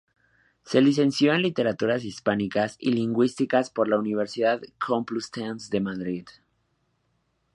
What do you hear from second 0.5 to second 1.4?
Se licenció